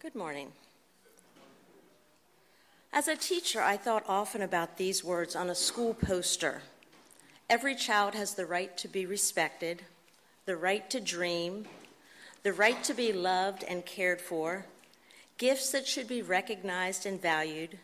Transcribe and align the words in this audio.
Good 0.00 0.14
morning. 0.14 0.50
As 2.90 3.06
a 3.06 3.14
teacher, 3.14 3.60
I 3.60 3.76
thought 3.76 4.02
often 4.08 4.40
about 4.40 4.78
these 4.78 5.04
words 5.04 5.36
on 5.36 5.50
a 5.50 5.54
school 5.54 5.92
poster. 5.92 6.62
Every 7.50 7.74
child 7.74 8.14
has 8.14 8.32
the 8.32 8.46
right 8.46 8.74
to 8.78 8.88
be 8.88 9.04
respected, 9.04 9.82
the 10.46 10.56
right 10.56 10.88
to 10.88 11.00
dream, 11.02 11.66
the 12.42 12.54
right 12.54 12.82
to 12.84 12.94
be 12.94 13.12
loved 13.12 13.62
and 13.64 13.84
cared 13.84 14.22
for, 14.22 14.64
gifts 15.36 15.70
that 15.72 15.86
should 15.86 16.08
be 16.08 16.22
recognized 16.22 17.04
and 17.04 17.20
valued, 17.20 17.78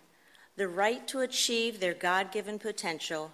the 0.57 0.69
right 0.69 1.07
to 1.09 1.21
achieve 1.21 1.81
their 1.81 1.93
God 1.93 2.33
given 2.33 2.59
potential, 2.59 3.31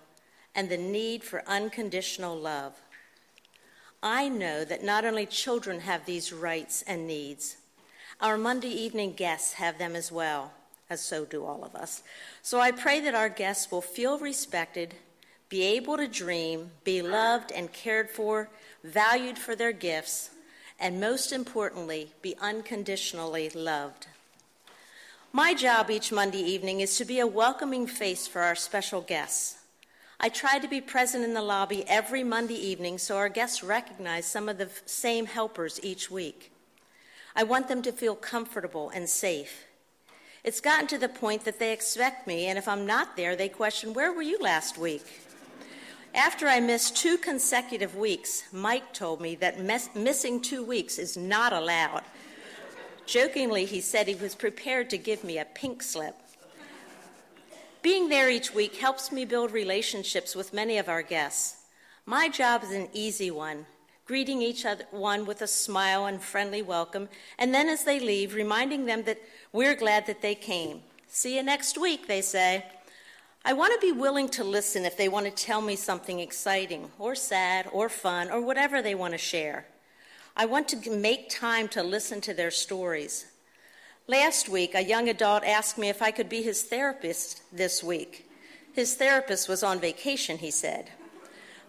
and 0.57 0.69
the 0.69 0.77
need 0.77 1.23
for 1.23 1.45
unconditional 1.47 2.37
love. 2.37 2.75
I 4.03 4.29
know 4.29 4.65
that 4.65 4.83
not 4.83 5.05
only 5.05 5.27
children 5.27 5.79
have 5.79 6.05
these 6.05 6.33
rights 6.33 6.83
and 6.83 7.07
needs, 7.07 7.59
our 8.23 8.39
Monday 8.39 8.69
evening 8.69 9.15
guests 9.15 9.55
have 9.55 9.79
them 9.79 9.97
as 9.97 10.13
well, 10.13 10.53
as 10.89 11.01
so 11.01 11.25
do 11.25 11.45
all 11.45 11.65
of 11.65 11.75
us. 11.75 12.05
So 12.41 12.61
I 12.61 12.71
pray 12.71 13.01
that 13.01 13.17
our 13.17 13.29
guests 13.29 13.73
will 13.73 13.83
feel 13.83 14.17
respected, 14.21 14.95
be 15.49 15.63
able 15.63 15.97
to 15.97 16.07
dream, 16.07 16.71
be 16.85 17.03
loved 17.03 17.51
and 17.51 17.73
cared 17.73 18.09
for, 18.09 18.49
valued 18.85 19.39
for 19.39 19.57
their 19.57 19.73
gifts, 19.73 20.31
and 20.79 21.01
most 21.01 21.33
importantly, 21.33 22.13
be 22.23 22.37
unconditionally 22.41 23.51
loved. 23.51 24.07
My 25.33 25.53
job 25.53 25.91
each 25.91 26.13
Monday 26.13 26.43
evening 26.43 26.81
is 26.81 26.97
to 26.99 27.05
be 27.05 27.19
a 27.19 27.27
welcoming 27.27 27.89
face 27.89 28.29
for 28.29 28.43
our 28.43 28.55
special 28.55 29.01
guests. 29.01 29.57
I 30.21 30.29
try 30.29 30.61
to 30.61 30.69
be 30.69 30.81
present 30.81 31.25
in 31.25 31.35
the 31.35 31.43
lobby 31.43 31.85
every 31.89 32.23
Monday 32.23 32.55
evening 32.55 32.99
so 32.99 33.17
our 33.17 33.29
guests 33.29 33.65
recognize 33.65 34.27
some 34.27 34.49
of 34.49 34.59
the 34.59 34.71
same 34.87 35.27
helpers 35.27 35.81
each 35.83 36.09
week. 36.09 36.52
I 37.35 37.43
want 37.45 37.69
them 37.69 37.83
to 37.83 37.93
feel 37.93 38.15
comfortable 38.15 38.91
and 38.91 39.09
safe. 39.09 39.67
It's 40.45 40.61
gotten 40.61 40.87
to 40.89 40.99
the 40.99 41.09
point 41.09 41.45
that 41.45 41.59
they 41.59 41.73
expect 41.73 42.27
me, 42.27 42.47
and 42.47 42.59
if 42.59 42.67
I'm 42.67 42.85
not 42.85 43.17
there, 43.17 43.37
they 43.37 43.49
question, 43.49 43.95
Where 43.95 44.13
were 44.13 44.23
you 44.23 44.39
last 44.39 44.77
week? 44.77 45.05
After 46.15 46.47
I 46.47 46.61
missed 46.61 46.97
two 46.97 47.17
consecutive 47.17 47.97
weeks, 47.97 48.43
Mike 48.53 48.93
told 48.93 49.21
me 49.21 49.35
that 49.37 49.61
missing 49.95 50.41
two 50.43 50.63
weeks 50.63 50.99
is 50.99 51.17
not 51.17 51.53
allowed. 51.53 52.03
Jokingly, 53.07 53.65
he 53.65 53.81
said 53.81 54.07
he 54.07 54.15
was 54.15 54.35
prepared 54.35 54.91
to 54.91 54.99
give 54.99 55.25
me 55.25 55.39
a 55.39 55.47
pink 55.47 55.83
slip. 55.83 56.17
Being 57.81 58.09
there 58.09 58.29
each 58.29 58.55
week 58.55 58.77
helps 58.77 59.11
me 59.11 59.25
build 59.25 59.53
relationships 59.53 60.37
with 60.37 60.53
many 60.53 60.77
of 60.77 60.89
our 60.89 61.03
guests. 61.03 61.63
My 62.05 62.29
job 62.29 62.63
is 62.63 62.73
an 62.73 62.89
easy 62.93 63.31
one 63.31 63.67
greeting 64.13 64.43
each 64.43 64.67
other 64.67 64.85
one 64.91 65.25
with 65.25 65.41
a 65.41 65.47
smile 65.47 66.05
and 66.05 66.21
friendly 66.21 66.61
welcome, 66.61 67.09
and 67.39 67.55
then 67.55 67.67
as 67.67 67.85
they 67.85 67.99
leave, 67.99 68.35
reminding 68.35 68.85
them 68.85 69.03
that 69.05 69.19
we're 69.55 69.75
glad 69.75 70.05
that 70.05 70.21
they 70.21 70.35
came. 70.35 70.83
See 71.09 71.37
you 71.37 71.43
next 71.43 71.81
week, 71.81 72.07
they 72.07 72.21
say. 72.21 72.63
I 73.43 73.55
want 73.55 73.73
to 73.73 73.87
be 73.87 73.99
willing 73.99 74.29
to 74.29 74.45
listen 74.45 74.85
if 74.85 74.99
they 74.99 75.09
want 75.09 75.25
to 75.25 75.33
tell 75.33 75.63
me 75.63 75.77
something 75.77 76.21
exciting 76.21 76.91
or 76.99 77.15
sad 77.15 77.71
or 77.73 77.89
fun 77.89 78.31
or 78.31 78.43
whatever 78.43 78.83
they 78.83 78.95
want 78.95 79.15
to 79.15 79.19
share. 79.19 79.65
I 80.37 80.45
want 80.45 80.69
to 80.69 80.91
make 80.91 81.31
time 81.31 81.67
to 81.69 81.83
listen 81.83 82.21
to 82.21 82.35
their 82.35 82.51
stories. 82.51 83.25
Last 84.07 84.47
week, 84.47 84.75
a 84.75 84.85
young 84.85 85.09
adult 85.09 85.43
asked 85.43 85.79
me 85.79 85.89
if 85.89 86.03
I 86.03 86.11
could 86.11 86.29
be 86.29 86.43
his 86.43 86.65
therapist 86.65 87.41
this 87.51 87.83
week. 87.83 88.31
His 88.75 88.95
therapist 88.95 89.49
was 89.49 89.63
on 89.63 89.81
vacation, 89.81 90.37
he 90.37 90.51
said. 90.51 90.91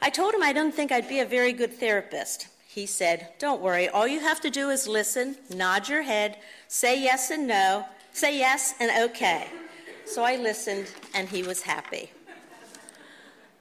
I 0.03 0.09
told 0.09 0.33
him 0.33 0.43
I 0.43 0.51
don't 0.51 0.75
think 0.75 0.91
I'd 0.91 1.07
be 1.07 1.21
a 1.21 1.25
very 1.25 1.53
good 1.53 1.79
therapist. 1.79 2.49
He 2.67 2.85
said, 2.85 3.29
Don't 3.39 3.61
worry, 3.61 3.87
all 3.87 4.05
you 4.05 4.19
have 4.19 4.41
to 4.41 4.49
do 4.49 4.69
is 4.69 4.85
listen, 4.85 5.37
nod 5.49 5.87
your 5.87 6.01
head, 6.01 6.39
say 6.67 7.01
yes 7.01 7.31
and 7.31 7.47
no, 7.47 7.85
say 8.11 8.37
yes 8.37 8.73
and 8.81 9.11
okay. 9.11 9.47
So 10.05 10.21
I 10.23 10.35
listened, 10.35 10.91
and 11.13 11.29
he 11.29 11.41
was 11.41 11.61
happy. 11.61 12.11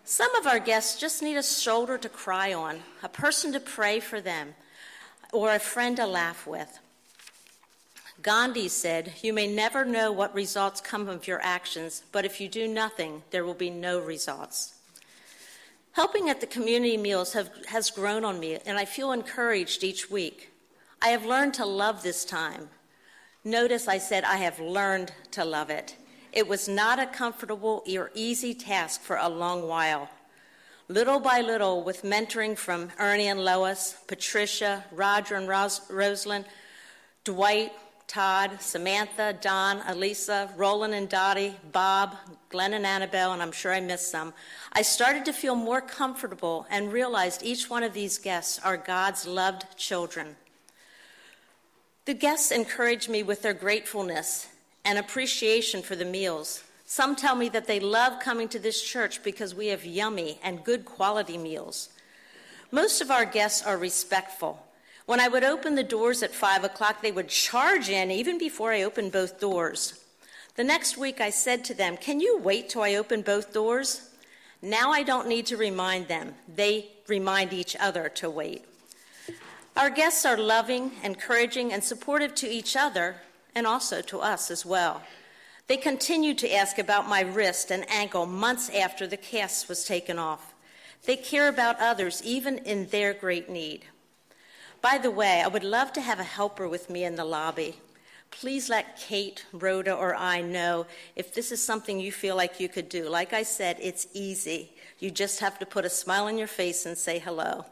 Some 0.05 0.35
of 0.35 0.49
our 0.49 0.59
guests 0.59 1.01
just 1.01 1.23
need 1.23 1.37
a 1.37 1.45
shoulder 1.45 1.97
to 1.99 2.09
cry 2.09 2.53
on, 2.53 2.81
a 3.05 3.09
person 3.09 3.53
to 3.53 3.61
pray 3.61 4.01
for 4.01 4.21
them, 4.21 4.57
or 5.33 5.55
a 5.55 5.61
friend 5.61 5.97
to 5.99 6.07
laugh 6.07 6.45
with. 6.45 6.81
Gandhi 8.21 8.67
said, 8.67 9.13
You 9.23 9.33
may 9.33 9.47
never 9.47 9.85
know 9.85 10.11
what 10.11 10.35
results 10.35 10.81
come 10.81 11.09
of 11.09 11.29
your 11.29 11.41
actions, 11.41 12.03
but 12.11 12.25
if 12.25 12.41
you 12.41 12.49
do 12.49 12.67
nothing, 12.67 13.23
there 13.31 13.45
will 13.45 13.55
be 13.55 13.71
no 13.71 14.01
results. 14.01 14.75
Helping 15.93 16.31
at 16.31 16.41
the 16.41 16.47
community 16.47 16.97
meals 16.97 17.35
have, 17.35 17.51
has 17.67 17.91
grown 17.91 18.25
on 18.25 18.41
me, 18.41 18.59
and 18.65 18.79
I 18.79 18.87
feel 18.87 19.13
encouraged 19.13 19.85
each 19.85 20.11
week. 20.11 20.51
I 21.03 21.09
have 21.09 21.27
learned 21.27 21.55
to 21.55 21.67
love 21.67 22.03
this 22.03 22.25
time. 22.25 22.71
Notice 23.45 23.89
I 23.89 23.99
said 23.99 24.25
I 24.25 24.37
have 24.37 24.59
learned 24.59 25.13
to 25.33 25.45
love 25.45 25.69
it. 25.69 25.97
It 26.33 26.49
was 26.49 26.67
not 26.67 26.99
a 26.99 27.07
comfortable 27.07 27.83
or 27.95 28.11
easy 28.15 28.55
task 28.55 29.03
for 29.03 29.17
a 29.17 29.29
long 29.29 29.69
while. 29.69 30.09
Little 30.89 31.21
by 31.21 31.41
little, 31.41 31.83
with 31.83 32.03
mentoring 32.03 32.57
from 32.57 32.91
Ernie 32.99 33.29
and 33.29 33.45
Lois, 33.45 33.97
Patricia, 34.07 34.85
Roger 34.93 35.35
and 35.35 35.49
Ros- 35.49 35.91
Rosalind, 35.91 36.47
Dwight, 37.25 37.73
Todd, 38.13 38.61
Samantha, 38.61 39.35
Don, 39.41 39.81
Elisa, 39.89 40.51
Roland 40.59 40.93
and 40.93 41.09
Dottie, 41.09 41.57
Bob, 41.73 42.15
Glenn 42.51 42.75
and 42.75 42.85
Annabelle, 42.85 43.33
and 43.33 43.41
I'm 43.41 43.53
sure 43.53 43.73
I 43.73 43.81
missed 43.81 44.11
some, 44.11 44.35
I 44.75 44.83
started 44.83 45.25
to 45.25 45.33
feel 45.33 45.55
more 45.55 45.81
comfortable 45.81 46.67
and 46.69 46.93
realized 46.93 47.43
each 47.43 47.71
one 47.71 47.83
of 47.83 47.95
these 47.95 48.19
guests 48.19 48.61
are 48.63 48.77
God's 48.77 49.27
loved 49.27 49.79
children. 49.79 50.37
The 52.05 52.13
guests 52.13 52.51
encourage 52.51 53.09
me 53.09 53.23
with 53.23 53.41
their 53.41 53.55
gratefulness 53.55 54.49
and 54.85 54.99
appreciation 54.99 55.81
for 55.81 55.97
the 55.97 56.05
meals. 56.05 56.65
Some 56.85 57.17
tell 57.17 57.35
me 57.35 57.49
that 57.49 57.67
they 57.67 57.81
love 57.81 58.21
coming 58.21 58.49
to 58.51 58.59
this 58.59 58.83
church 58.83 59.23
because 59.23 59.55
we 59.55 59.69
have 59.69 59.87
yummy 59.87 60.39
and 60.43 60.63
good 60.63 60.85
quality 60.85 61.39
meals. 61.39 61.89
Most 62.71 63.01
of 63.01 63.11
our 63.11 63.25
guests 63.25 63.67
are 63.67 63.79
respectful 63.79 64.63
when 65.07 65.21
I 65.21 65.29
would 65.29 65.45
open 65.45 65.75
the 65.75 65.83
doors 65.83 66.23
at 66.23 66.35
5 66.35 66.65
o'clock, 66.65 67.03
they 67.03 67.13
would 67.13 67.29
charge 67.29 67.89
in 67.89 68.11
even 68.11 68.39
before 68.39 68.73
I 68.73 68.83
opened 68.83 69.13
both 69.13 69.41
doors. 69.41 70.03
The 70.55 70.65
next 70.65 70.97
week, 70.97 71.21
I 71.21 71.31
said 71.31 71.65
to 71.65 71.75
them, 71.75 71.97
Can 71.97 72.21
you 72.21 72.39
wait 72.39 72.69
till 72.69 72.83
I 72.83 72.95
open 72.95 73.23
both 73.23 73.53
doors? 73.53 74.11
Now 74.61 74.93
I 74.93 75.03
don't 75.03 75.27
need 75.27 75.47
to 75.47 75.57
remind 75.57 76.09
them. 76.09 76.35
They 76.55 76.89
remind 77.09 77.53
each 77.53 77.75
other 77.77 78.09
to 78.11 78.31
wait. 78.31 78.65
Our 79.77 79.91
guests 79.91 80.25
are 80.27 80.37
loving, 80.37 80.93
encouraging, 81.03 81.73
and 81.73 81.83
supportive 81.83 82.35
to 82.37 82.49
each 82.49 82.77
other 82.77 83.17
and 83.55 83.67
also 83.67 84.03
to 84.03 84.21
us 84.21 84.51
as 84.51 84.65
well. 84.65 85.03
They 85.67 85.79
continue 85.79 86.35
to 86.35 86.55
ask 86.55 86.79
about 86.79 87.09
my 87.09 87.23
wrist 87.23 87.71
and 87.71 87.91
ankle 87.91 88.27
months 88.27 88.69
after 88.69 89.07
the 89.07 89.17
cast 89.17 89.69
was 89.69 89.85
taken 89.85 90.19
off. 90.19 90.55
They 91.07 91.17
care 91.17 91.49
about 91.49 91.81
others 91.81 92.23
even 92.25 92.59
in 92.59 92.87
their 92.89 93.15
great 93.15 93.49
need. 93.49 93.87
By 94.83 94.99
the 94.99 95.13
way, 95.13 95.41
I 95.41 95.47
would 95.47 95.63
love 95.63 95.93
to 95.93 96.01
have 96.01 96.19
a 96.19 96.25
helper 96.25 96.69
with 96.69 96.91
me 96.91 97.05
in 97.05 97.15
the 97.15 97.25
lobby. 97.25 97.77
Please 98.33 98.69
let 98.69 98.99
Kate, 98.99 99.45
Rhoda, 99.53 99.95
or 99.95 100.17
I 100.17 100.41
know 100.41 100.87
if 101.15 101.33
this 101.33 101.53
is 101.53 101.63
something 101.63 102.01
you 102.01 102.11
feel 102.11 102.35
like 102.35 102.59
you 102.59 102.69
could 102.69 102.89
do. 102.89 103.09
Like 103.09 103.33
I 103.33 103.45
said, 103.45 103.77
it's 103.81 104.09
easy. 104.13 104.73
You 104.99 105.13
just 105.13 105.39
have 105.39 105.59
to 105.61 105.67
put 105.67 105.85
a 105.85 105.91
smile 105.91 106.25
on 106.25 106.37
your 106.37 106.49
face 106.49 106.85
and 106.85 106.99
say 106.99 107.21
hello. 107.21 107.65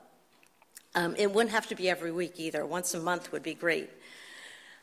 Um, 0.95 1.17
it 1.19 1.33
wouldn't 1.33 1.55
have 1.55 1.67
to 1.69 1.75
be 1.75 1.91
every 1.91 2.13
week 2.13 2.39
either. 2.39 2.65
Once 2.65 2.95
a 2.95 3.01
month 3.01 3.33
would 3.33 3.43
be 3.43 3.55
great. 3.55 3.91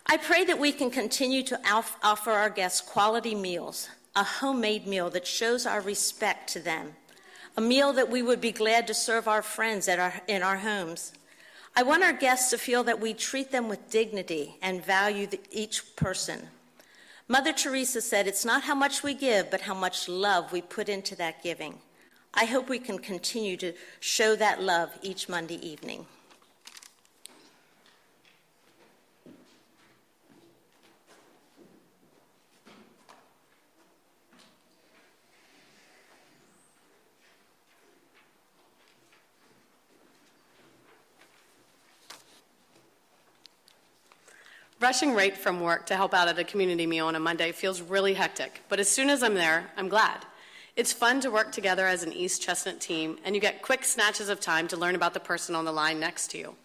I 0.05 0.17
pray 0.17 0.43
that 0.45 0.59
we 0.59 0.73
can 0.73 0.89
continue 0.89 1.43
to 1.43 1.59
offer 2.03 2.31
our 2.31 2.49
guests 2.49 2.81
quality 2.81 3.35
meals, 3.35 3.87
a 4.15 4.23
homemade 4.23 4.85
meal 4.85 5.09
that 5.11 5.27
shows 5.27 5.65
our 5.65 5.81
respect 5.81 6.49
to 6.53 6.59
them, 6.59 6.95
a 7.55 7.61
meal 7.61 7.93
that 7.93 8.09
we 8.09 8.21
would 8.21 8.41
be 8.41 8.51
glad 8.51 8.87
to 8.87 8.93
serve 8.93 9.27
our 9.29 9.41
friends 9.41 9.87
our, 9.87 10.21
in 10.27 10.43
our 10.43 10.57
homes. 10.57 11.13
I 11.77 11.83
want 11.83 12.03
our 12.03 12.11
guests 12.11 12.49
to 12.49 12.57
feel 12.57 12.83
that 12.85 12.99
we 12.99 13.13
treat 13.13 13.51
them 13.51 13.69
with 13.69 13.91
dignity 13.91 14.55
and 14.63 14.83
value 14.83 15.27
the, 15.27 15.39
each 15.51 15.95
person. 15.95 16.47
Mother 17.27 17.53
Teresa 17.53 18.01
said, 18.01 18.25
It's 18.25 18.43
not 18.43 18.63
how 18.63 18.73
much 18.73 19.03
we 19.03 19.13
give, 19.13 19.51
but 19.51 19.61
how 19.61 19.75
much 19.75 20.09
love 20.09 20.51
we 20.51 20.59
put 20.59 20.89
into 20.89 21.15
that 21.17 21.43
giving. 21.43 21.75
I 22.33 22.45
hope 22.45 22.67
we 22.67 22.79
can 22.79 22.97
continue 22.97 23.57
to 23.57 23.73
show 23.99 24.35
that 24.37 24.59
love 24.59 24.89
each 25.03 25.29
Monday 25.29 25.63
evening. 25.63 26.07
Rushing 44.87 45.15
right 45.15 45.35
from 45.35 45.59
work 45.59 45.87
to 45.87 45.97
help 45.97 46.13
out 46.13 46.29
at 46.29 46.39
a 46.39 46.45
community 46.45 46.87
meal 46.87 47.07
on 47.07 47.15
a 47.15 47.19
Monday 47.19 47.51
feels 47.51 47.81
really 47.81 48.13
hectic, 48.13 48.61
but 48.69 48.79
as 48.79 48.87
soon 48.87 49.09
as 49.09 49.21
I'm 49.21 49.33
there, 49.33 49.69
I'm 49.75 49.89
glad. 49.89 50.25
It's 50.77 50.93
fun 50.93 51.19
to 51.19 51.29
work 51.29 51.51
together 51.51 51.85
as 51.85 52.03
an 52.03 52.13
East 52.13 52.41
Chestnut 52.41 52.79
team, 52.79 53.17
and 53.25 53.35
you 53.35 53.41
get 53.41 53.61
quick 53.61 53.83
snatches 53.83 54.29
of 54.29 54.39
time 54.39 54.65
to 54.69 54.77
learn 54.77 54.95
about 54.95 55.13
the 55.13 55.19
person 55.19 55.55
on 55.55 55.65
the 55.65 55.73
line 55.73 55.99
next 55.99 56.31
to 56.31 56.37
you. 56.37 56.55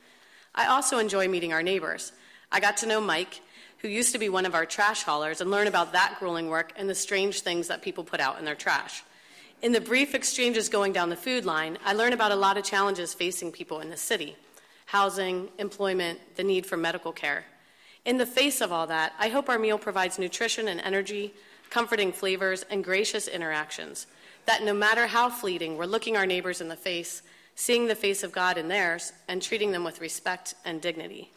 I 0.55 0.67
also 0.67 0.99
enjoy 0.99 1.27
meeting 1.27 1.53
our 1.53 1.65
neighbors. 1.65 2.13
I 2.53 2.61
got 2.61 2.77
to 2.77 2.87
know 2.87 3.01
Mike, 3.01 3.41
who 3.79 3.89
used 3.89 4.13
to 4.13 4.21
be 4.21 4.29
one 4.29 4.47
of 4.47 4.55
our 4.55 4.67
trash 4.67 5.03
haulers, 5.03 5.41
and 5.41 5.51
learn 5.51 5.67
about 5.67 5.93
that 5.93 6.15
grueling 6.21 6.47
work 6.47 6.73
and 6.77 6.89
the 6.89 6.95
strange 6.95 7.41
things 7.41 7.67
that 7.67 7.83
people 7.83 8.05
put 8.05 8.21
out 8.21 8.39
in 8.39 8.45
their 8.45 8.55
trash. 8.55 9.03
In 9.63 9.73
the 9.73 9.81
brief 9.81 10.15
exchanges 10.15 10.69
going 10.69 10.93
down 10.93 11.11
the 11.11 11.17
food 11.17 11.45
line, 11.45 11.77
I 11.85 11.93
learn 11.93 12.13
about 12.13 12.31
a 12.31 12.37
lot 12.37 12.57
of 12.57 12.63
challenges 12.63 13.15
facing 13.15 13.51
people 13.51 13.81
in 13.81 13.91
the 13.91 13.97
city 13.97 14.37
housing, 14.87 15.49
employment, 15.59 16.21
the 16.37 16.45
need 16.45 16.67
for 16.67 16.77
medical 16.77 17.11
care. 17.11 17.47
In 18.05 18.19
the 18.19 18.27
face 18.27 18.61
of 18.61 18.73
all 18.73 18.87
that, 18.89 19.13
I 19.19 19.29
hope 19.29 19.49
our 19.49 19.59
meal 19.59 19.79
provides 19.79 20.19
nutrition 20.19 20.69
and 20.69 20.81
energy, 20.81 21.35
comforting 21.71 22.13
flavors, 22.13 22.65
and 22.69 22.83
gracious 22.83 23.29
interactions. 23.29 24.07
That 24.47 24.65
no 24.65 24.75
matter 24.75 25.07
how 25.07 25.31
fleeting, 25.31 25.77
we're 25.77 25.85
looking 25.87 26.17
our 26.17 26.27
neighbors 26.27 26.61
in 26.61 26.69
the 26.69 26.77
face, 26.77 27.23
seeing 27.55 27.87
the 27.87 27.95
face 27.95 28.25
of 28.25 28.33
God 28.33 28.59
in 28.59 28.67
theirs, 28.69 29.13
and 29.29 29.41
treating 29.41 29.71
them 29.71 29.85
with 29.85 30.01
respect 30.01 30.55
and 30.65 30.81
dignity. 30.81 31.31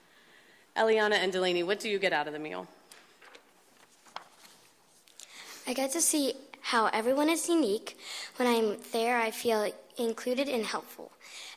Eliana 0.75 1.15
and 1.15 1.31
Delaney, 1.31 1.62
what 1.63 1.79
do 1.79 1.88
you 1.88 2.00
get 2.00 2.13
out 2.13 2.27
of 2.27 2.33
the 2.33 2.39
meal? 2.39 2.67
I 5.67 5.73
get 5.73 5.91
to 5.91 6.01
see 6.01 6.33
how 6.62 6.88
everyone 6.88 7.29
is 7.29 7.47
unique. 7.47 7.97
When 8.38 8.47
I'm 8.47 8.77
there, 8.91 9.19
I 9.19 9.29
feel 9.29 9.71
included 9.97 10.50
and 10.50 10.65
helpful. 10.65 11.12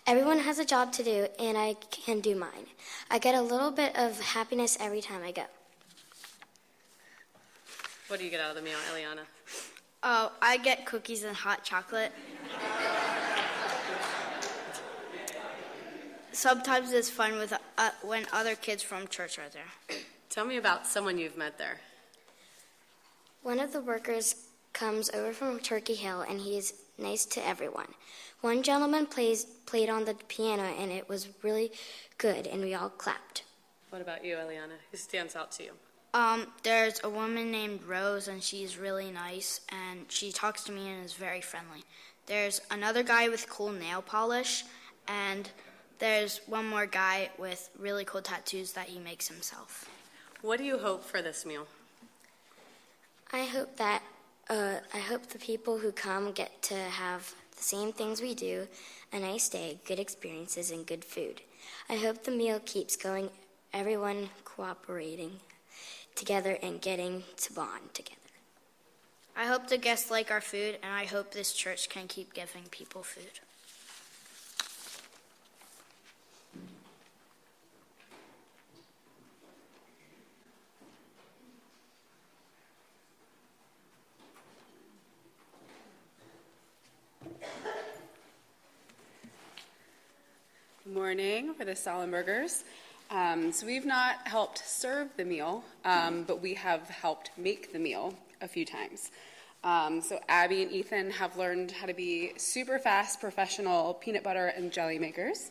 Everyone 0.09 0.39
has 0.39 0.59
a 0.59 0.65
job 0.65 0.91
to 0.93 1.03
do, 1.03 1.27
and 1.39 1.59
I 1.59 1.75
can 1.91 2.21
do 2.21 2.35
mine. 2.35 2.65
I 3.11 3.19
get 3.19 3.35
a 3.35 3.43
little 3.43 3.71
bit 3.71 3.95
of 3.95 4.19
happiness 4.19 4.79
every 4.81 5.03
time 5.03 5.23
I 5.23 5.33
go. 5.33 5.43
What 8.07 8.19
do 8.19 8.25
you 8.25 8.31
get 8.31 8.41
out 8.41 8.49
of 8.49 8.57
the 8.57 8.63
meal, 8.63 8.79
Eliana? 8.91 9.27
Oh, 10.03 10.33
I 10.41 10.57
get 10.57 10.87
cookies 10.87 11.25
and 11.25 11.37
hot 11.37 11.63
chocolate. 11.63 12.11
Sometimes 16.33 16.91
it's 16.93 17.11
fun 17.11 17.37
with 17.37 17.53
uh, 17.77 17.91
when 18.01 18.25
other 18.33 18.55
kids 18.55 18.83
from 18.83 19.09
church 19.09 19.39
are 19.39 19.51
there. 19.53 19.99
Tell 20.31 20.47
me 20.47 20.57
about 20.57 20.87
someone 20.87 21.19
you've 21.19 21.37
met 21.37 21.59
there. 21.59 21.81
One 23.43 23.61
of 23.61 23.75
the 23.75 23.83
workers 23.83 24.47
comes 24.73 25.11
over 25.11 25.35
from 25.35 25.61
Turkey 25.61 25.97
Hill, 25.97 26.23
and 26.23 26.41
he's 26.41 26.73
nice 26.99 27.25
to 27.27 27.47
everyone. 27.47 27.89
One 28.41 28.63
gentleman 28.63 29.07
plays, 29.07 29.45
played 29.45 29.89
on 29.89 30.05
the 30.05 30.15
piano, 30.15 30.63
and 30.63 30.91
it 30.93 31.09
was 31.09 31.29
really 31.43 31.73
good, 32.19 32.47
and 32.47 32.61
we 32.61 32.75
all 32.75 32.89
clapped. 32.89 33.43
What 33.91 34.03
about 34.03 34.25
you, 34.25 34.37
Eliana? 34.37 34.79
Who 34.91 34.97
stands 34.97 35.35
out 35.35 35.51
to 35.53 35.65
you? 35.65 35.73
Um, 36.15 36.47
there's 36.63 37.01
a 37.05 37.11
woman 37.11 37.51
named 37.51 37.83
Rose, 37.85 38.29
and 38.29 38.43
she's 38.43 38.79
really 38.79 39.11
nice, 39.11 39.61
and 39.71 40.07
she 40.09 40.33
talks 40.33 40.65
to 40.65 40.73
me 40.73 40.89
and 40.89 41.05
is 41.05 41.15
very 41.15 41.41
friendly. 41.41 41.83
There's 42.27 42.61
another 42.71 43.03
guy 43.03 43.29
with 43.29 43.49
cool 43.49 43.73
nail 43.73 44.03
polish, 44.03 44.65
and 45.07 45.51
there's 45.99 46.41
one 46.47 46.67
more 46.67 46.87
guy 46.87 47.31
with 47.39 47.71
really 47.79 48.05
cool 48.05 48.23
tattoos 48.23 48.73
that 48.73 48.89
he 48.89 48.99
makes 48.99 49.29
himself. 49.29 49.89
What 50.43 50.59
do 50.59 50.65
you 50.65 50.79
hope 50.79 51.05
for 51.05 51.21
this 51.21 51.45
meal? 51.45 51.67
I 53.33 53.45
hope 53.45 53.77
that 53.77 54.03
uh, 54.49 54.77
I 54.95 54.99
hope 54.99 55.27
the 55.27 55.39
people 55.39 55.79
who 55.79 55.93
come 55.93 56.33
get 56.33 56.63
to 56.63 56.75
have 56.75 57.35
the 57.57 57.63
same 57.63 57.93
things 57.93 58.21
we 58.21 58.35
do 58.35 58.67
a 59.13 59.19
nice 59.19 59.49
day, 59.49 59.79
good 59.87 59.99
experiences, 59.99 60.71
and 60.71 60.87
good 60.87 61.05
food. 61.05 61.41
I 61.89 61.97
hope 61.97 62.25
the 62.25 62.31
meal 62.31 62.61
keeps 62.65 62.97
going, 62.97 63.31
everyone 63.73 64.31
cooperating 64.45 65.41
together 66.15 66.59
and 66.63 66.81
getting 66.81 67.25
to 67.39 67.53
bond 67.53 67.95
together. 67.95 68.17
I 69.37 69.47
hope 69.47 69.69
the 69.69 69.79
guests 69.79 70.11
like 70.11 70.31
our 70.31 70.41
food, 70.41 70.79
and 70.83 70.93
I 70.93 71.05
hope 71.05 71.33
this 71.33 71.53
church 71.53 71.89
can 71.89 72.09
keep 72.09 72.35
giving 72.35 72.65
people 72.71 73.03
food. 73.03 73.41
Morning 90.93 91.53
for 91.55 91.65
the 91.65 91.73
Sollenbergers. 91.73 92.63
Um, 93.11 93.53
so 93.53 93.67
we've 93.67 93.85
not 93.85 94.27
helped 94.27 94.67
serve 94.67 95.09
the 95.17 95.25
meal, 95.25 95.63
um, 95.85 96.25
but 96.25 96.41
we 96.41 96.55
have 96.55 96.89
helped 96.89 97.31
make 97.37 97.73
the 97.73 97.79
meal 97.79 98.15
a 98.41 98.49
few 98.49 98.65
times. 98.65 99.11
Um, 99.65 100.01
so 100.01 100.19
Abby 100.29 100.63
and 100.63 100.73
Ethan 100.73 101.11
have 101.11 101.37
learned 101.37 101.73
how 101.73 101.87
to 101.87 101.95
be 101.95 102.33
super 102.37 102.79
fast 102.79 103.21
professional 103.21 103.95
peanut 103.95 104.23
butter 104.23 104.47
and 104.47 104.73
jelly 104.73 104.99
makers. 104.99 105.51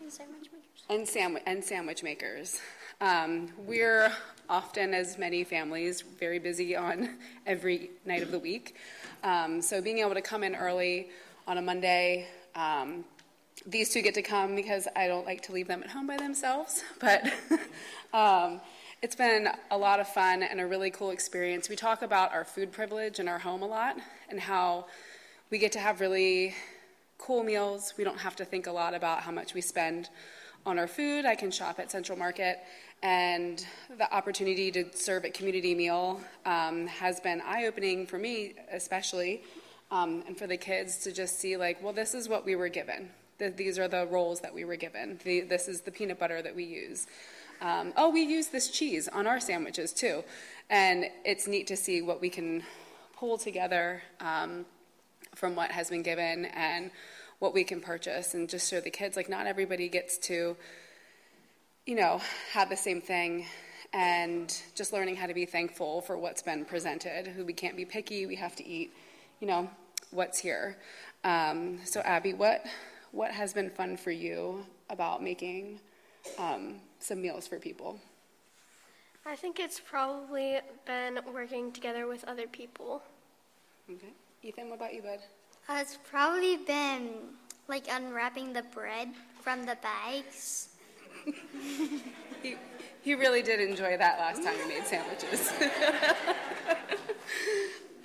And 0.00 0.12
sandwich 0.12 0.48
makers. 0.52 0.82
And, 0.88 1.08
sandwich, 1.08 1.42
and 1.46 1.64
sandwich 1.64 2.02
makers. 2.02 2.60
Um, 3.00 3.48
we're 3.58 4.12
often, 4.48 4.94
as 4.94 5.18
many 5.18 5.42
families, 5.42 6.02
very 6.02 6.38
busy 6.38 6.76
on 6.76 7.16
every 7.46 7.90
night 8.06 8.22
of 8.22 8.30
the 8.30 8.38
week. 8.38 8.76
Um, 9.24 9.60
so 9.60 9.82
being 9.82 9.98
able 9.98 10.14
to 10.14 10.22
come 10.22 10.44
in 10.44 10.54
early 10.54 11.08
on 11.48 11.58
a 11.58 11.62
Monday, 11.62 12.28
um, 12.54 13.04
these 13.66 13.90
two 13.90 14.02
get 14.02 14.14
to 14.14 14.22
come 14.22 14.54
because 14.54 14.88
I 14.96 15.06
don't 15.06 15.26
like 15.26 15.42
to 15.42 15.52
leave 15.52 15.68
them 15.68 15.82
at 15.82 15.90
home 15.90 16.06
by 16.06 16.16
themselves. 16.16 16.82
But 17.00 17.24
um, 18.12 18.60
it's 19.02 19.16
been 19.16 19.48
a 19.70 19.78
lot 19.78 20.00
of 20.00 20.08
fun 20.08 20.42
and 20.42 20.60
a 20.60 20.66
really 20.66 20.90
cool 20.90 21.10
experience. 21.10 21.68
We 21.68 21.76
talk 21.76 22.02
about 22.02 22.32
our 22.32 22.44
food 22.44 22.72
privilege 22.72 23.18
in 23.18 23.28
our 23.28 23.38
home 23.38 23.62
a 23.62 23.66
lot 23.66 23.96
and 24.28 24.38
how 24.38 24.86
we 25.50 25.58
get 25.58 25.72
to 25.72 25.78
have 25.78 26.00
really 26.00 26.54
cool 27.18 27.42
meals. 27.42 27.94
We 27.96 28.04
don't 28.04 28.18
have 28.18 28.36
to 28.36 28.44
think 28.44 28.66
a 28.66 28.72
lot 28.72 28.94
about 28.94 29.20
how 29.20 29.32
much 29.32 29.54
we 29.54 29.60
spend 29.60 30.08
on 30.64 30.78
our 30.78 30.86
food. 30.86 31.24
I 31.24 31.34
can 31.34 31.50
shop 31.50 31.78
at 31.80 31.90
Central 31.90 32.16
Market, 32.16 32.58
and 33.02 33.64
the 33.98 34.12
opportunity 34.14 34.70
to 34.70 34.84
serve 34.94 35.24
at 35.24 35.34
Community 35.34 35.74
Meal 35.74 36.20
um, 36.46 36.86
has 36.86 37.18
been 37.18 37.40
eye 37.40 37.66
opening 37.66 38.06
for 38.06 38.18
me, 38.18 38.54
especially, 38.70 39.42
um, 39.90 40.22
and 40.28 40.38
for 40.38 40.46
the 40.46 40.56
kids 40.56 40.98
to 40.98 41.12
just 41.12 41.40
see, 41.40 41.56
like, 41.56 41.82
well, 41.82 41.92
this 41.92 42.14
is 42.14 42.28
what 42.28 42.44
we 42.44 42.54
were 42.54 42.68
given 42.68 43.10
these 43.50 43.78
are 43.78 43.88
the 43.88 44.06
roles 44.06 44.40
that 44.40 44.54
we 44.54 44.64
were 44.64 44.76
given. 44.76 45.18
The, 45.24 45.42
this 45.42 45.68
is 45.68 45.82
the 45.82 45.90
peanut 45.90 46.18
butter 46.18 46.42
that 46.42 46.54
we 46.54 46.64
use. 46.64 47.06
Um, 47.60 47.92
oh, 47.96 48.10
we 48.10 48.22
use 48.22 48.48
this 48.48 48.68
cheese 48.68 49.08
on 49.08 49.26
our 49.26 49.38
sandwiches 49.38 49.92
too. 49.92 50.24
And 50.68 51.06
it's 51.24 51.46
neat 51.46 51.66
to 51.68 51.76
see 51.76 52.02
what 52.02 52.20
we 52.20 52.28
can 52.28 52.62
pull 53.16 53.38
together 53.38 54.02
um, 54.20 54.66
from 55.34 55.54
what 55.54 55.70
has 55.70 55.90
been 55.90 56.02
given 56.02 56.46
and 56.46 56.90
what 57.38 57.54
we 57.54 57.64
can 57.64 57.80
purchase 57.80 58.34
and 58.34 58.48
just 58.48 58.70
show 58.70 58.80
the 58.80 58.90
kids 58.90 59.16
like 59.16 59.28
not 59.28 59.46
everybody 59.46 59.88
gets 59.88 60.18
to 60.18 60.56
you 61.86 61.94
know 61.96 62.20
have 62.52 62.68
the 62.68 62.76
same 62.76 63.00
thing 63.00 63.44
and 63.92 64.62
just 64.74 64.92
learning 64.92 65.16
how 65.16 65.26
to 65.26 65.34
be 65.34 65.44
thankful 65.44 66.00
for 66.02 66.16
what's 66.16 66.42
been 66.42 66.64
presented 66.64 67.44
we 67.44 67.52
can't 67.52 67.76
be 67.76 67.84
picky 67.84 68.26
we 68.26 68.36
have 68.36 68.54
to 68.54 68.64
eat 68.66 68.92
you 69.40 69.46
know 69.46 69.68
what's 70.12 70.38
here 70.38 70.76
um, 71.24 71.78
so 71.84 72.00
abby 72.02 72.32
what 72.32 72.64
what 73.12 73.30
has 73.30 73.52
been 73.52 73.70
fun 73.70 73.96
for 73.96 74.10
you 74.10 74.66
about 74.90 75.22
making 75.22 75.80
um, 76.38 76.76
some 76.98 77.22
meals 77.22 77.46
for 77.46 77.58
people? 77.58 78.00
I 79.24 79.36
think 79.36 79.60
it's 79.60 79.78
probably 79.78 80.58
been 80.84 81.20
working 81.32 81.70
together 81.70 82.08
with 82.08 82.24
other 82.24 82.48
people. 82.48 83.02
Okay. 83.88 84.12
Ethan, 84.42 84.68
what 84.68 84.76
about 84.76 84.94
you, 84.94 85.02
bud? 85.02 85.20
Uh, 85.68 85.78
it's 85.80 85.98
probably 86.10 86.56
been 86.56 87.10
like 87.68 87.84
unwrapping 87.88 88.52
the 88.52 88.62
bread 88.74 89.10
from 89.40 89.64
the 89.64 89.76
bags. 89.80 90.70
he, 92.42 92.56
he 93.02 93.14
really 93.14 93.42
did 93.42 93.60
enjoy 93.60 93.96
that 93.96 94.18
last 94.18 94.42
time 94.42 94.54
we 94.58 94.74
made 94.74 94.84
sandwiches. 94.84 95.52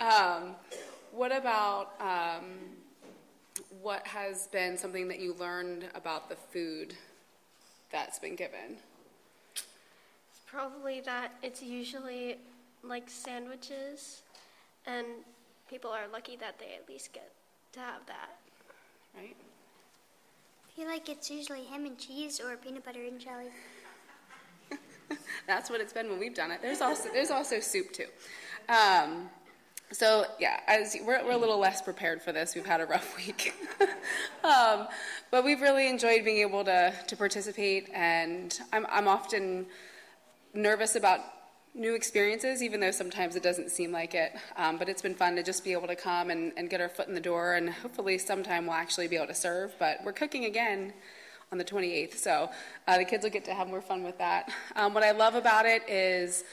um, 0.00 0.54
what 1.10 1.36
about 1.36 1.94
um, 2.00 2.77
what 3.82 4.06
has 4.06 4.46
been 4.48 4.76
something 4.76 5.08
that 5.08 5.20
you 5.20 5.34
learned 5.34 5.84
about 5.94 6.28
the 6.28 6.36
food 6.36 6.94
that's 7.90 8.18
been 8.18 8.34
given? 8.34 8.76
It's 9.54 10.40
probably 10.46 11.00
that 11.02 11.34
it's 11.42 11.62
usually 11.62 12.36
like 12.82 13.08
sandwiches, 13.08 14.22
and 14.86 15.06
people 15.68 15.90
are 15.90 16.08
lucky 16.12 16.36
that 16.36 16.58
they 16.58 16.74
at 16.80 16.88
least 16.88 17.12
get 17.12 17.30
to 17.72 17.80
have 17.80 18.06
that. 18.06 18.36
Right? 19.16 19.36
I 20.66 20.80
feel 20.80 20.88
like 20.88 21.08
it's 21.08 21.30
usually 21.30 21.64
ham 21.64 21.84
and 21.86 21.98
cheese 21.98 22.40
or 22.40 22.56
peanut 22.56 22.84
butter 22.84 23.02
and 23.02 23.20
jelly. 23.20 23.48
that's 25.46 25.70
what 25.70 25.80
it's 25.80 25.92
been 25.92 26.08
when 26.08 26.18
we've 26.18 26.34
done 26.34 26.50
it. 26.50 26.60
There's 26.62 26.80
also 26.80 27.08
there's 27.12 27.30
also 27.30 27.60
soup 27.60 27.92
too. 27.92 28.06
Um, 28.68 29.30
so 29.92 30.26
yeah, 30.38 30.60
as 30.66 30.96
we're, 31.04 31.24
we're 31.24 31.32
a 31.32 31.36
little 31.36 31.58
less 31.58 31.80
prepared 31.80 32.20
for 32.20 32.32
this. 32.32 32.54
We've 32.54 32.66
had 32.66 32.80
a 32.80 32.86
rough 32.86 33.16
week, 33.26 33.54
um, 34.44 34.88
but 35.30 35.44
we've 35.44 35.60
really 35.60 35.88
enjoyed 35.88 36.24
being 36.24 36.38
able 36.38 36.64
to 36.64 36.92
to 37.06 37.16
participate. 37.16 37.88
And 37.94 38.58
I'm 38.72 38.86
I'm 38.90 39.08
often 39.08 39.66
nervous 40.54 40.96
about 40.96 41.20
new 41.74 41.94
experiences, 41.94 42.62
even 42.62 42.80
though 42.80 42.90
sometimes 42.90 43.36
it 43.36 43.42
doesn't 43.42 43.70
seem 43.70 43.92
like 43.92 44.14
it. 44.14 44.32
Um, 44.56 44.78
but 44.78 44.88
it's 44.88 45.02
been 45.02 45.14
fun 45.14 45.36
to 45.36 45.42
just 45.42 45.64
be 45.64 45.72
able 45.72 45.86
to 45.86 45.96
come 45.96 46.30
and, 46.30 46.52
and 46.56 46.68
get 46.68 46.80
our 46.80 46.88
foot 46.88 47.08
in 47.08 47.14
the 47.14 47.20
door, 47.20 47.54
and 47.54 47.70
hopefully 47.70 48.18
sometime 48.18 48.66
we'll 48.66 48.74
actually 48.74 49.08
be 49.08 49.16
able 49.16 49.28
to 49.28 49.34
serve. 49.34 49.74
But 49.78 50.00
we're 50.04 50.12
cooking 50.12 50.44
again 50.44 50.92
on 51.50 51.58
the 51.58 51.64
28th. 51.64 52.16
So 52.16 52.50
uh, 52.86 52.98
the 52.98 53.04
kids 53.04 53.22
will 53.24 53.30
get 53.30 53.44
to 53.46 53.54
have 53.54 53.68
more 53.68 53.80
fun 53.80 54.02
with 54.02 54.18
that. 54.18 54.50
Um, 54.76 54.92
what 54.92 55.02
I 55.02 55.12
love 55.12 55.34
about 55.34 55.64
it 55.66 55.88
is, 55.88 56.44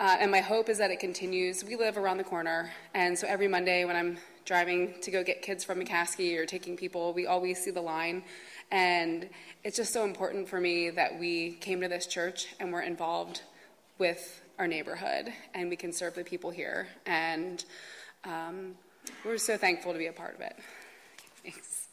uh, 0.00 0.16
and 0.18 0.30
my 0.30 0.40
hope 0.40 0.68
is 0.68 0.78
that 0.78 0.90
it 0.90 0.98
continues. 0.98 1.62
We 1.62 1.76
live 1.76 1.96
around 1.96 2.16
the 2.16 2.24
corner, 2.24 2.72
and 2.94 3.16
so 3.16 3.28
every 3.28 3.46
Monday 3.46 3.84
when 3.84 3.94
I'm 3.94 4.18
driving 4.44 4.94
to 5.02 5.10
go 5.12 5.22
get 5.22 5.42
kids 5.42 5.62
from 5.62 5.78
McCaskey 5.78 6.36
or 6.36 6.46
taking 6.46 6.76
people, 6.76 7.12
we 7.12 7.26
always 7.26 7.62
see 7.62 7.70
the 7.70 7.80
line. 7.80 8.24
And 8.72 9.28
it's 9.62 9.76
just 9.76 9.92
so 9.92 10.04
important 10.04 10.48
for 10.48 10.60
me 10.60 10.90
that 10.90 11.18
we 11.18 11.52
came 11.60 11.80
to 11.82 11.88
this 11.88 12.06
church 12.06 12.48
and 12.58 12.72
we're 12.72 12.82
involved 12.82 13.42
with 13.98 14.40
our 14.58 14.66
neighborhood 14.66 15.32
and 15.54 15.68
we 15.68 15.76
can 15.76 15.92
serve 15.92 16.14
the 16.14 16.24
people 16.24 16.50
here. 16.50 16.88
And 17.06 17.64
um, 18.24 18.74
we're 19.24 19.38
so 19.38 19.56
thankful 19.56 19.92
to 19.92 19.98
be 19.98 20.06
a 20.06 20.12
part 20.12 20.34
of 20.34 20.40
it. 20.40 20.56
Thanks. 21.42 21.86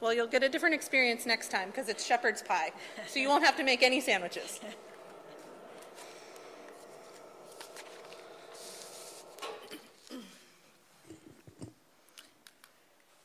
Well, 0.00 0.12
you'll 0.12 0.26
get 0.26 0.42
a 0.42 0.48
different 0.48 0.74
experience 0.74 1.24
next 1.24 1.50
time 1.50 1.70
because 1.70 1.88
it's 1.88 2.04
shepherd's 2.04 2.42
pie, 2.42 2.72
so 3.06 3.18
you 3.18 3.28
won't 3.28 3.44
have 3.44 3.56
to 3.56 3.64
make 3.64 3.82
any 3.82 4.00
sandwiches. 4.00 4.60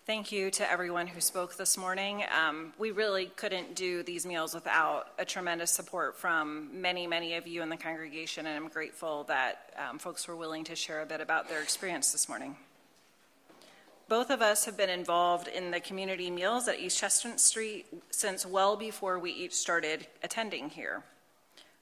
Thank 0.10 0.32
you 0.32 0.50
to 0.50 0.72
everyone 0.72 1.06
who 1.06 1.22
spoke 1.22 1.56
this 1.56 1.78
morning. 1.78 2.24
Um, 2.36 2.74
we 2.80 2.90
really 2.90 3.28
couldn't 3.28 3.76
do 3.76 4.02
these 4.02 4.26
meals 4.26 4.56
without 4.56 5.10
a 5.20 5.26
tremendous 5.26 5.70
support 5.70 6.18
from 6.18 6.82
many, 6.82 7.06
many 7.06 7.36
of 7.36 7.46
you 7.46 7.62
in 7.62 7.70
the 7.70 7.78
congregation, 7.78 8.48
and 8.48 8.56
I'm 8.56 8.72
grateful 8.72 9.26
that 9.26 9.72
um, 9.78 10.00
folks 10.00 10.28
were 10.28 10.36
willing 10.36 10.64
to 10.64 10.76
share 10.76 11.02
a 11.02 11.06
bit 11.06 11.22
about 11.22 11.48
their 11.48 11.62
experience 11.62 12.12
this 12.12 12.28
morning. 12.28 12.56
Both 14.10 14.32
of 14.32 14.42
us 14.42 14.66
have 14.66 14.75
been 14.75 14.89
involved 14.89 15.48
in 15.48 15.70
the 15.70 15.80
community 15.80 16.32
meals 16.32 16.68
at 16.68 16.80
East 16.80 16.98
Chestnut 16.98 17.39
Street 17.39 17.86
since 18.10 18.44
well 18.44 18.75
before 18.75 19.20
we 19.20 19.30
each 19.30 19.54
started 19.54 20.08
attending 20.24 20.72
here. 20.72 21.04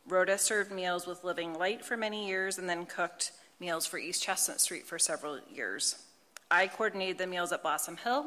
Rhoda 0.05 0.37
served 0.37 0.69
meals 0.69 1.07
with 1.07 1.23
Living 1.23 1.57
Light 1.57 1.85
for 1.85 1.95
many 1.95 2.27
years 2.27 2.57
and 2.57 2.67
then 2.67 2.85
cooked 2.85 3.31
meals 3.61 3.85
for 3.85 3.97
East 3.97 4.21
Chestnut 4.21 4.59
Street 4.59 4.85
for 4.85 4.99
several 4.99 5.39
years. 5.49 6.03
I 6.51 6.67
coordinated 6.67 7.17
the 7.17 7.27
meals 7.27 7.53
at 7.53 7.61
Blossom 7.61 7.95
Hill, 7.95 8.25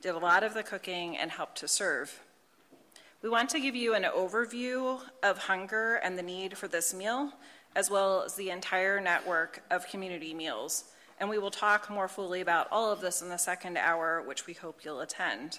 did 0.00 0.14
a 0.14 0.18
lot 0.18 0.44
of 0.44 0.54
the 0.54 0.62
cooking, 0.62 1.16
and 1.16 1.32
helped 1.32 1.58
to 1.58 1.66
serve. 1.66 2.20
We 3.20 3.28
want 3.28 3.50
to 3.50 3.58
give 3.58 3.74
you 3.74 3.94
an 3.94 4.04
overview 4.04 5.00
of 5.24 5.38
hunger 5.38 5.96
and 5.96 6.16
the 6.16 6.22
need 6.22 6.56
for 6.56 6.68
this 6.68 6.94
meal, 6.94 7.32
as 7.74 7.90
well 7.90 8.22
as 8.22 8.36
the 8.36 8.50
entire 8.50 9.00
network 9.00 9.64
of 9.72 9.88
community 9.88 10.34
meals. 10.34 10.84
And 11.24 11.30
we 11.30 11.38
will 11.38 11.50
talk 11.50 11.88
more 11.88 12.06
fully 12.06 12.42
about 12.42 12.68
all 12.70 12.92
of 12.92 13.00
this 13.00 13.22
in 13.22 13.30
the 13.30 13.38
second 13.38 13.78
hour, 13.78 14.20
which 14.20 14.46
we 14.46 14.52
hope 14.52 14.84
you'll 14.84 15.00
attend. 15.00 15.58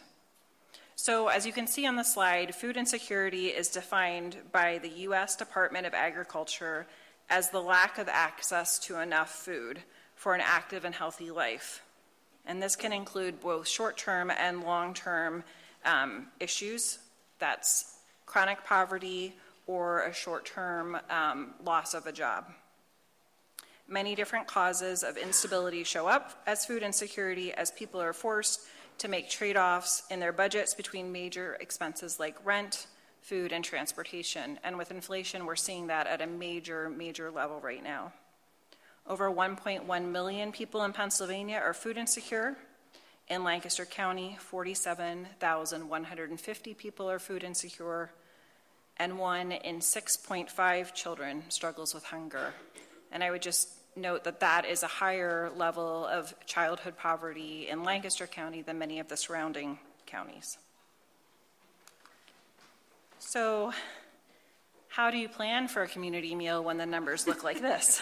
So, 0.95 1.27
as 1.27 1.47
you 1.47 1.51
can 1.51 1.65
see 1.65 1.87
on 1.87 1.95
the 1.95 2.03
slide, 2.03 2.53
food 2.53 2.77
insecurity 2.77 3.47
is 3.47 3.69
defined 3.69 4.37
by 4.51 4.77
the 4.77 4.89
U.S. 4.89 5.35
Department 5.35 5.87
of 5.87 5.95
Agriculture 5.95 6.85
as 7.31 7.49
the 7.49 7.61
lack 7.61 7.97
of 7.97 8.07
access 8.07 8.77
to 8.77 8.99
enough 8.99 9.31
food 9.31 9.79
for 10.13 10.35
an 10.35 10.41
active 10.45 10.85
and 10.85 10.93
healthy 10.93 11.31
life. 11.31 11.81
And 12.45 12.61
this 12.61 12.75
can 12.75 12.93
include 12.93 13.39
both 13.39 13.67
short 13.67 13.97
term 13.97 14.29
and 14.29 14.63
long 14.63 14.93
term 14.93 15.43
um, 15.83 16.27
issues 16.39 16.99
that's 17.39 17.97
chronic 18.27 18.63
poverty 18.65 19.33
or 19.65 20.03
a 20.03 20.13
short 20.13 20.45
term 20.45 20.95
um, 21.09 21.55
loss 21.63 21.95
of 21.95 22.05
a 22.05 22.11
job. 22.11 22.51
Many 23.87 24.15
different 24.15 24.47
causes 24.47 25.03
of 25.03 25.15
instability 25.15 25.83
show 25.83 26.07
up 26.07 26.41
as 26.47 26.65
food 26.65 26.81
insecurity 26.81 27.53
as 27.53 27.69
people 27.69 28.01
are 28.01 28.13
forced 28.13 28.61
to 28.97 29.07
make 29.07 29.29
trade 29.29 29.57
offs 29.57 30.01
in 30.09 30.19
their 30.19 30.33
budgets 30.33 30.73
between 30.73 31.11
major 31.11 31.55
expenses 31.59 32.19
like 32.19 32.35
rent, 32.43 32.87
food, 33.21 33.51
and 33.51 33.63
transportation. 33.63 34.57
And 34.63 34.75
with 34.77 34.89
inflation, 34.89 35.45
we're 35.45 35.55
seeing 35.55 35.85
that 35.87 36.07
at 36.07 36.21
a 36.21 36.27
major, 36.27 36.89
major 36.89 37.29
level 37.29 37.59
right 37.59 37.83
now. 37.83 38.11
Over 39.07 39.29
1.1 39.29 40.11
million 40.11 40.51
people 40.51 40.83
in 40.83 40.91
Pennsylvania 40.91 41.61
are 41.63 41.75
food 41.75 41.97
insecure. 41.97 42.57
In 43.27 43.43
Lancaster 43.43 43.85
County, 43.85 44.35
47,150 44.39 46.73
people 46.73 47.07
are 47.09 47.19
food 47.19 47.43
insecure, 47.43 48.11
and 48.97 49.19
one 49.19 49.51
in 49.51 49.77
6.5 49.77 50.93
children 50.93 51.43
struggles 51.49 51.93
with 51.93 52.05
hunger. 52.05 52.53
And 53.15 53.23
I 53.23 53.31
would 53.31 53.41
just 53.41 53.69
note 53.95 54.25
that 54.25 54.41
that 54.41 54.65
is 54.65 54.83
a 54.83 54.87
higher 54.87 55.49
level 55.55 56.05
of 56.05 56.35
childhood 56.45 56.97
poverty 56.97 57.69
in 57.69 57.81
Lancaster 57.81 58.27
County 58.27 58.61
than 58.61 58.77
many 58.77 58.99
of 58.99 59.07
the 59.07 59.15
surrounding 59.15 59.79
counties. 60.05 60.57
So, 63.17 63.71
how 64.89 65.11
do 65.11 65.17
you 65.17 65.29
plan 65.29 65.69
for 65.69 65.81
a 65.81 65.87
community 65.87 66.35
meal 66.35 66.61
when 66.61 66.77
the 66.77 66.85
numbers 66.85 67.25
look 67.25 67.41
like 67.41 67.61
this? 67.61 68.01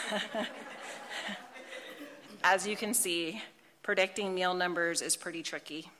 As 2.43 2.65
you 2.65 2.75
can 2.75 2.95
see, 2.95 3.39
predicting 3.83 4.33
meal 4.33 4.55
numbers 4.55 4.99
is 5.03 5.15
pretty 5.15 5.43
tricky, 5.43 5.91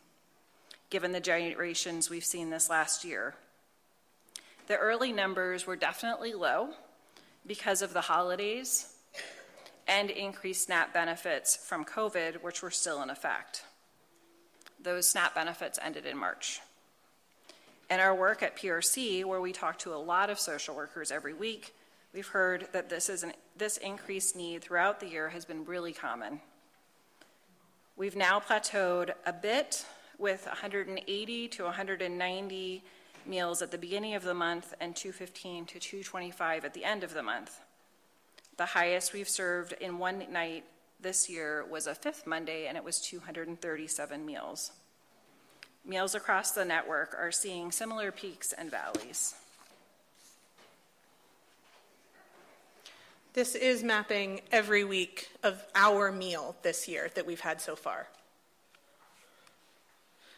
given 0.89 1.11
the 1.11 1.19
generations 1.19 2.09
we've 2.09 2.25
seen 2.25 2.49
this 2.49 2.67
last 2.67 3.05
year. 3.05 3.35
The 4.65 4.77
early 4.77 5.11
numbers 5.11 5.67
were 5.67 5.75
definitely 5.75 6.33
low 6.33 6.69
because 7.45 7.83
of 7.83 7.93
the 7.93 8.01
holidays 8.01 8.87
and 9.87 10.09
increased 10.09 10.65
SNAP 10.65 10.93
benefits 10.93 11.55
from 11.55 11.85
COVID, 11.85 12.41
which 12.41 12.61
were 12.61 12.71
still 12.71 13.01
in 13.01 13.09
effect. 13.09 13.63
Those 14.81 15.07
SNAP 15.07 15.35
benefits 15.35 15.79
ended 15.81 16.05
in 16.05 16.17
March. 16.17 16.61
In 17.89 17.99
our 17.99 18.15
work 18.15 18.41
at 18.41 18.55
PRC, 18.55 19.25
where 19.25 19.41
we 19.41 19.51
talk 19.51 19.77
to 19.79 19.93
a 19.93 19.97
lot 19.97 20.29
of 20.29 20.39
social 20.39 20.75
workers 20.75 21.11
every 21.11 21.33
week, 21.33 21.75
we've 22.13 22.27
heard 22.27 22.67
that 22.71 22.89
this, 22.89 23.09
is 23.09 23.23
an, 23.23 23.33
this 23.57 23.77
increased 23.77 24.35
need 24.35 24.61
throughout 24.63 24.99
the 24.99 25.07
year 25.07 25.29
has 25.29 25.45
been 25.45 25.65
really 25.65 25.93
common. 25.93 26.39
We've 27.95 28.15
now 28.15 28.39
plateaued 28.39 29.11
a 29.25 29.33
bit 29.33 29.85
with 30.17 30.45
180 30.45 31.47
to 31.49 31.63
190 31.63 32.83
meals 33.25 33.61
at 33.61 33.71
the 33.71 33.77
beginning 33.77 34.15
of 34.15 34.23
the 34.23 34.33
month 34.33 34.73
and 34.79 34.95
215 34.95 35.65
to 35.65 35.79
225 35.79 36.65
at 36.65 36.73
the 36.73 36.83
end 36.83 37.03
of 37.03 37.13
the 37.13 37.23
month. 37.23 37.59
The 38.57 38.65
highest 38.65 39.13
we've 39.13 39.29
served 39.29 39.73
in 39.73 39.97
one 39.97 40.25
night 40.31 40.63
this 40.99 41.29
year 41.29 41.65
was 41.69 41.87
a 41.87 41.95
fifth 41.95 42.27
Monday, 42.27 42.67
and 42.67 42.77
it 42.77 42.83
was 42.83 43.01
237 43.01 44.25
meals. 44.25 44.71
Meals 45.85 46.15
across 46.15 46.51
the 46.51 46.63
network 46.63 47.15
are 47.17 47.31
seeing 47.31 47.71
similar 47.71 48.11
peaks 48.11 48.53
and 48.53 48.71
valleys. 48.71 49.35
This 53.33 53.55
is 53.55 53.83
mapping 53.83 54.41
every 54.51 54.83
week 54.83 55.29
of 55.41 55.63
our 55.73 56.11
meal 56.11 56.55
this 56.61 56.87
year 56.87 57.09
that 57.15 57.25
we've 57.25 57.39
had 57.39 57.59
so 57.59 57.75
far. 57.75 58.07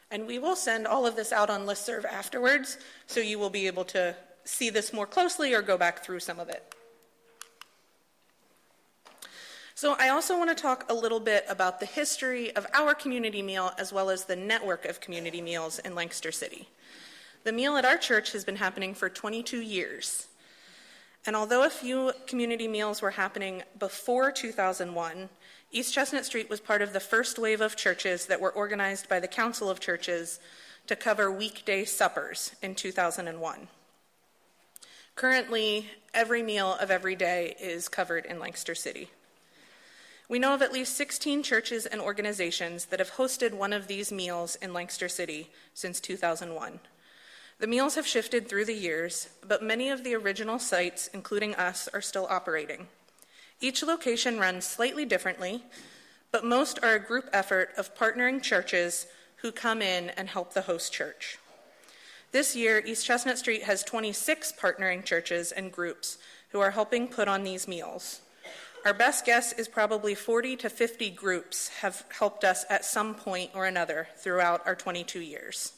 And 0.09 0.25
we 0.25 0.39
will 0.39 0.55
send 0.55 0.87
all 0.87 1.05
of 1.05 1.17
this 1.17 1.33
out 1.33 1.49
on 1.49 1.65
listserv 1.65 2.05
afterwards, 2.05 2.77
so 3.05 3.19
you 3.19 3.37
will 3.37 3.49
be 3.49 3.67
able 3.67 3.83
to 3.85 4.15
see 4.45 4.69
this 4.69 4.93
more 4.93 5.05
closely 5.05 5.53
or 5.53 5.61
go 5.61 5.77
back 5.77 6.03
through 6.05 6.21
some 6.21 6.39
of 6.39 6.47
it. 6.47 6.74
So, 9.77 9.97
I 9.99 10.07
also 10.07 10.37
want 10.37 10.55
to 10.55 10.61
talk 10.61 10.89
a 10.89 10.93
little 10.93 11.19
bit 11.19 11.45
about 11.49 11.81
the 11.81 11.85
history 11.85 12.55
of 12.55 12.65
our 12.73 12.95
community 12.95 13.41
meal 13.41 13.73
as 13.77 13.91
well 13.91 14.09
as 14.09 14.23
the 14.23 14.35
network 14.37 14.85
of 14.85 15.01
community 15.01 15.41
meals 15.41 15.79
in 15.79 15.93
Lancaster 15.93 16.31
City. 16.31 16.69
The 17.43 17.51
meal 17.51 17.75
at 17.75 17.83
our 17.83 17.97
church 17.97 18.31
has 18.31 18.45
been 18.45 18.55
happening 18.55 18.93
for 18.93 19.09
22 19.09 19.59
years. 19.59 20.27
And 21.25 21.35
although 21.35 21.65
a 21.65 21.69
few 21.69 22.13
community 22.25 22.69
meals 22.69 23.01
were 23.01 23.11
happening 23.11 23.63
before 23.77 24.31
2001, 24.31 25.27
East 25.73 25.93
Chestnut 25.93 26.23
Street 26.23 26.49
was 26.49 26.61
part 26.61 26.81
of 26.81 26.93
the 26.93 27.01
first 27.01 27.37
wave 27.37 27.59
of 27.59 27.75
churches 27.75 28.27
that 28.27 28.39
were 28.39 28.51
organized 28.51 29.09
by 29.09 29.19
the 29.19 29.27
Council 29.27 29.69
of 29.69 29.81
Churches 29.81 30.39
to 30.87 30.95
cover 30.95 31.29
weekday 31.29 31.83
suppers 31.83 32.55
in 32.61 32.75
2001. 32.75 33.67
Currently, 35.15 35.89
every 36.13 36.43
meal 36.43 36.77
of 36.79 36.89
every 36.89 37.15
day 37.15 37.57
is 37.59 37.89
covered 37.89 38.25
in 38.25 38.39
Lancaster 38.39 38.73
City. 38.73 39.09
We 40.27 40.39
know 40.39 40.55
of 40.55 40.63
at 40.63 40.73
least 40.73 40.97
16 40.97 41.43
churches 41.43 41.85
and 41.85 42.01
organizations 42.01 42.85
that 42.85 42.99
have 42.99 43.11
hosted 43.11 43.53
one 43.53 43.73
of 43.73 43.87
these 43.87 44.11
meals 44.11 44.55
in 44.55 44.73
Lancaster 44.73 45.07
City 45.07 45.51
since 45.75 45.99
2001. 45.99 46.79
The 47.59 47.67
meals 47.67 47.95
have 47.95 48.07
shifted 48.07 48.49
through 48.49 48.65
the 48.65 48.73
years, 48.73 49.29
but 49.47 49.63
many 49.63 49.89
of 49.89 50.03
the 50.03 50.15
original 50.15 50.57
sites, 50.57 51.09
including 51.13 51.53
us, 51.55 51.87
are 51.93 52.01
still 52.01 52.27
operating. 52.29 52.87
Each 53.61 53.83
location 53.83 54.39
runs 54.39 54.65
slightly 54.65 55.05
differently, 55.05 55.63
but 56.31 56.43
most 56.43 56.79
are 56.83 56.95
a 56.95 56.99
group 56.99 57.29
effort 57.31 57.69
of 57.77 57.95
partnering 57.95 58.41
churches 58.41 59.07
who 59.37 59.51
come 59.51 59.81
in 59.81 60.09
and 60.09 60.27
help 60.27 60.53
the 60.53 60.63
host 60.63 60.91
church. 60.91 61.37
This 62.31 62.55
year, 62.55 62.81
East 62.83 63.05
Chestnut 63.05 63.37
Street 63.37 63.63
has 63.63 63.83
26 63.83 64.53
partnering 64.59 65.05
churches 65.05 65.51
and 65.51 65.71
groups 65.71 66.17
who 66.49 66.59
are 66.59 66.71
helping 66.71 67.07
put 67.07 67.27
on 67.27 67.43
these 67.43 67.67
meals. 67.67 68.21
Our 68.85 68.93
best 68.93 69.25
guess 69.25 69.51
is 69.51 69.67
probably 69.67 70.13
40 70.13 70.57
to 70.57 70.69
50 70.69 71.09
groups 71.09 71.69
have 71.79 72.05
helped 72.17 72.43
us 72.43 72.65
at 72.69 72.85
some 72.85 73.15
point 73.15 73.49
or 73.55 73.65
another 73.65 74.07
throughout 74.15 74.61
our 74.67 74.75
22 74.75 75.21
years. 75.21 75.73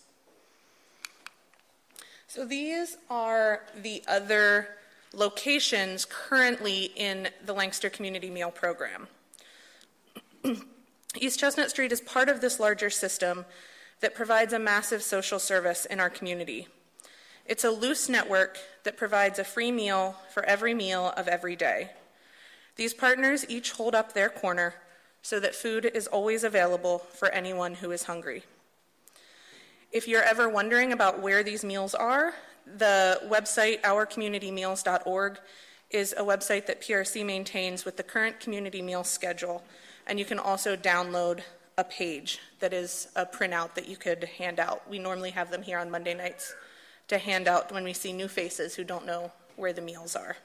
So 2.28 2.44
these 2.44 2.98
are 3.10 3.64
the 3.82 4.04
other 4.10 4.68
locations 5.14 6.04
currently 6.04 6.92
in 6.98 7.30
the 7.46 7.54
Lancaster 7.54 7.90
Community 7.90 8.30
Meal 8.30 8.52
Program. 8.52 9.08
East 11.18 11.40
Chestnut 11.40 11.70
Street 11.70 11.94
is 11.94 12.02
part 12.02 12.28
of 12.28 12.42
this 12.42 12.60
larger 12.60 12.90
system 12.90 13.46
that 14.02 14.14
provides 14.14 14.52
a 14.52 14.60
massive 14.60 15.02
social 15.02 15.40
service 15.40 15.86
in 15.86 16.02
our 16.02 16.10
community. 16.10 16.68
It's 17.46 17.64
a 17.64 17.72
loose 17.72 18.10
network 18.10 18.58
that 18.84 18.98
provides 18.98 19.40
a 19.40 19.46
free 19.46 19.72
meal 19.72 20.18
for 20.34 20.44
every 20.44 20.74
meal 20.74 21.14
of 21.16 21.30
every 21.30 21.56
day. 21.56 21.92
These 22.78 22.94
partners 22.94 23.46
each 23.50 23.72
hold 23.72 23.96
up 23.96 24.14
their 24.14 24.30
corner 24.30 24.76
so 25.22 25.40
that 25.40 25.56
food 25.56 25.86
is 25.86 26.08
always 26.08 26.44
available 26.44 27.00
for 27.00 27.30
anyone 27.30 27.76
who 27.76 27.92
is 27.92 28.04
hungry. 28.04 28.44
If 29.92 30.08
you're 30.08 30.24
ever 30.24 30.48
wondering 30.48 30.94
about 30.94 31.22
where 31.22 31.44
these 31.44 31.64
meals 31.64 31.96
are, 31.96 32.34
the 32.66 33.20
website 33.26 33.82
ourcommunitymeals.org 33.82 35.40
is 35.90 36.14
a 36.14 36.24
website 36.24 36.66
that 36.68 36.82
PRC 36.82 37.26
maintains 37.26 37.86
with 37.86 37.98
the 37.98 38.04
current 38.04 38.40
community 38.40 38.82
meal 38.82 39.04
schedule, 39.04 39.64
and 40.06 40.20
you 40.20 40.26
can 40.26 40.40
also 40.40 40.76
download 40.76 41.42
a 41.78 41.84
page 41.84 42.40
that 42.60 42.74
is 42.74 43.08
a 43.16 43.26
printout 43.26 43.74
that 43.76 43.88
you 43.88 43.96
could 43.96 44.24
hand 44.24 44.60
out. 44.60 44.88
We 44.90 45.00
normally 45.00 45.32
have 45.32 45.50
them 45.50 45.62
here 45.62 45.80
on 45.80 45.90
Monday 45.90 46.14
nights 46.14 46.54
to 47.08 47.18
hand 47.18 47.48
out 47.48 47.72
when 47.72 47.84
we 47.84 47.94
see 47.94 48.12
new 48.12 48.28
faces 48.28 48.76
who 48.76 48.84
don't 48.84 49.06
know 49.06 49.32
where 49.56 49.74
the 49.74 49.82
meals 49.82 50.16
are. 50.16 50.36